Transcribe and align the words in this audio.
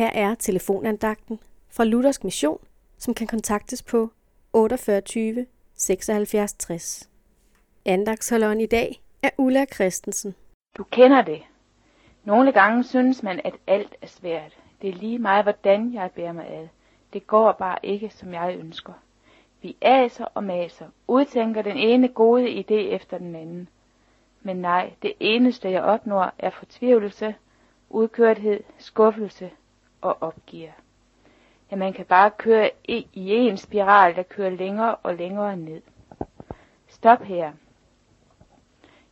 Her 0.00 0.10
er 0.14 0.34
telefonandagten 0.34 1.40
fra 1.68 1.84
Luthersk 1.84 2.24
Mission, 2.24 2.58
som 2.98 3.14
kan 3.14 3.26
kontaktes 3.26 3.82
på 3.82 4.10
48 4.52 5.46
76 5.74 6.52
60. 6.52 7.10
Andagsholderen 7.84 8.60
i 8.60 8.66
dag 8.66 9.02
er 9.22 9.30
Ulla 9.38 9.64
Christensen. 9.64 10.34
Du 10.76 10.84
kender 10.84 11.22
det. 11.22 11.42
Nogle 12.24 12.52
gange 12.52 12.84
synes 12.84 13.22
man, 13.22 13.40
at 13.44 13.54
alt 13.66 13.96
er 14.02 14.06
svært. 14.06 14.56
Det 14.82 14.90
er 14.90 14.94
lige 14.94 15.18
meget, 15.18 15.44
hvordan 15.44 15.94
jeg 15.94 16.10
bærer 16.10 16.32
mig 16.32 16.50
ad. 16.50 16.68
Det 17.12 17.26
går 17.26 17.52
bare 17.52 17.78
ikke, 17.82 18.10
som 18.10 18.32
jeg 18.32 18.56
ønsker. 18.58 18.92
Vi 19.62 19.76
aser 19.82 20.24
og 20.34 20.44
maser, 20.44 20.86
udtænker 21.08 21.62
den 21.62 21.76
ene 21.76 22.08
gode 22.08 22.64
idé 22.64 22.74
efter 22.94 23.18
den 23.18 23.34
anden. 23.34 23.68
Men 24.42 24.56
nej, 24.56 24.92
det 25.02 25.12
eneste 25.20 25.70
jeg 25.70 25.82
opnår 25.82 26.32
er 26.38 26.50
fortvivlelse, 26.50 27.34
udkørthed, 27.90 28.60
skuffelse 28.78 29.50
og 30.00 30.16
opgiver. 30.20 30.72
Ja, 31.70 31.76
man 31.76 31.92
kan 31.92 32.06
bare 32.06 32.30
køre 32.30 32.70
i 32.88 33.06
en 33.14 33.56
spiral, 33.56 34.16
der 34.16 34.22
kører 34.22 34.50
længere 34.50 34.96
og 34.96 35.14
længere 35.14 35.56
ned. 35.56 35.82
Stop 36.86 37.22
her. 37.22 37.52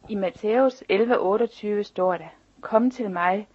I 0.08 0.14
Matthæus 0.14 0.82
11:28 0.92 1.82
står 1.82 2.16
der, 2.16 2.28
Kom 2.60 2.90
til 2.90 3.10
mig, 3.10 3.48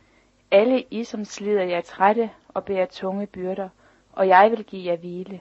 alle 0.52 0.84
I 0.92 1.04
som 1.04 1.26
slider 1.26 1.64
jer 1.64 1.82
trætte 1.82 2.30
og 2.48 2.66
bærer 2.66 2.86
tunge 2.86 3.28
byrder, 3.28 3.70
og 4.12 4.28
jeg 4.28 4.52
vil 4.52 4.64
give 4.64 4.92
jer 4.92 4.98
hvile. 4.98 5.40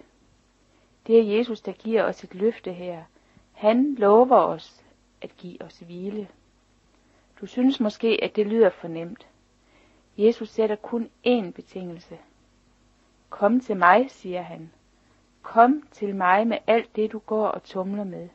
Det 1.06 1.18
er 1.18 1.36
Jesus, 1.36 1.60
der 1.60 1.72
giver 1.72 2.02
os 2.02 2.24
et 2.24 2.34
løfte 2.34 2.72
her. 2.72 3.02
Han 3.52 3.94
lover 3.94 4.36
os 4.36 4.84
at 5.22 5.36
give 5.36 5.62
os 5.62 5.78
hvile. 5.78 6.28
Du 7.40 7.46
synes 7.46 7.80
måske, 7.80 8.18
at 8.22 8.36
det 8.36 8.46
lyder 8.46 8.70
fornemt. 8.70 9.26
Jesus 10.16 10.48
sætter 10.48 10.76
kun 10.76 11.10
én 11.26 11.50
betingelse. 11.52 12.18
Kom 13.30 13.60
til 13.60 13.76
mig, 13.76 14.10
siger 14.10 14.42
han. 14.42 14.72
Kom 15.42 15.82
til 15.90 16.16
mig 16.16 16.46
med 16.46 16.58
alt 16.66 16.96
det, 16.96 17.12
du 17.12 17.18
går 17.18 17.46
og 17.46 17.62
tumler 17.62 18.04
med. 18.04 18.28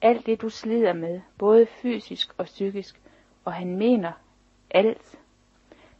Alt 0.00 0.26
det, 0.26 0.42
du 0.42 0.48
slider 0.48 0.92
med, 0.92 1.20
både 1.38 1.66
fysisk 1.66 2.34
og 2.38 2.44
psykisk. 2.44 3.00
Og 3.44 3.52
han 3.52 3.76
mener 3.76 4.12
alt. 4.70 5.18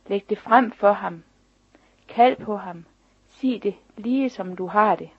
Læg 0.06 0.24
det 0.30 0.38
frem 0.38 0.72
for 0.72 0.92
ham. 0.92 1.22
Kald 2.08 2.36
på 2.36 2.56
ham. 2.56 2.84
Sig 3.28 3.62
det 3.62 3.74
lige 3.96 4.30
som 4.30 4.56
du 4.56 4.66
har 4.66 4.96
det. 4.96 5.11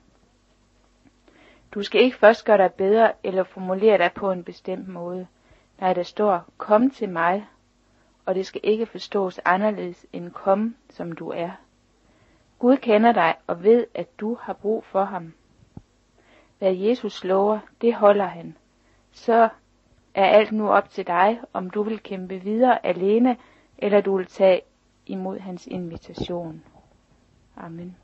Du 1.74 1.82
skal 1.82 2.00
ikke 2.00 2.16
først 2.16 2.44
gøre 2.44 2.58
dig 2.58 2.72
bedre 2.72 3.12
eller 3.22 3.44
formulere 3.44 3.98
dig 3.98 4.10
på 4.14 4.30
en 4.30 4.44
bestemt 4.44 4.88
måde. 4.88 5.26
Nej, 5.80 5.92
der 5.92 6.02
står, 6.02 6.44
kom 6.56 6.90
til 6.90 7.08
mig, 7.08 7.46
og 8.26 8.34
det 8.34 8.46
skal 8.46 8.60
ikke 8.64 8.86
forstås 8.86 9.40
anderledes 9.44 10.06
end 10.12 10.30
kom, 10.30 10.76
som 10.90 11.12
du 11.12 11.28
er. 11.28 11.50
Gud 12.58 12.76
kender 12.76 13.12
dig 13.12 13.34
og 13.46 13.62
ved, 13.62 13.86
at 13.94 14.20
du 14.20 14.38
har 14.40 14.52
brug 14.52 14.84
for 14.84 15.04
ham. 15.04 15.32
Hvad 16.58 16.74
Jesus 16.74 17.24
lover, 17.24 17.58
det 17.80 17.94
holder 17.94 18.26
han. 18.26 18.56
Så 19.12 19.48
er 20.14 20.24
alt 20.24 20.52
nu 20.52 20.70
op 20.70 20.90
til 20.90 21.06
dig, 21.06 21.40
om 21.52 21.70
du 21.70 21.82
vil 21.82 21.98
kæmpe 21.98 22.38
videre 22.38 22.86
alene, 22.86 23.36
eller 23.78 24.00
du 24.00 24.16
vil 24.16 24.26
tage 24.26 24.60
imod 25.06 25.38
hans 25.38 25.66
invitation. 25.66 26.62
Amen. 27.56 27.96